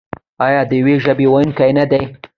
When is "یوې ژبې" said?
0.79-1.25